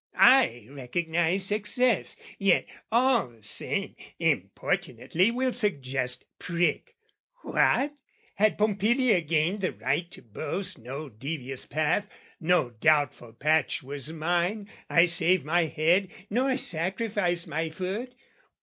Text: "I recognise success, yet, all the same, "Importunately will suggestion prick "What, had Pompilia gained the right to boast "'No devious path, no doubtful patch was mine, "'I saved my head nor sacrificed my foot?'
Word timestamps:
"I 0.15 0.65
recognise 0.71 1.45
success, 1.45 2.15
yet, 2.39 2.65
all 2.91 3.27
the 3.27 3.43
same, 3.43 3.95
"Importunately 4.17 5.29
will 5.29 5.53
suggestion 5.53 6.25
prick 6.39 6.95
"What, 7.43 7.93
had 8.33 8.57
Pompilia 8.57 9.21
gained 9.21 9.61
the 9.61 9.73
right 9.73 10.09
to 10.09 10.23
boast 10.23 10.79
"'No 10.79 11.07
devious 11.07 11.67
path, 11.67 12.09
no 12.39 12.71
doubtful 12.71 13.33
patch 13.33 13.83
was 13.83 14.11
mine, 14.11 14.69
"'I 14.89 15.05
saved 15.05 15.45
my 15.45 15.65
head 15.65 16.09
nor 16.31 16.57
sacrificed 16.57 17.47
my 17.47 17.69
foot?' 17.69 18.15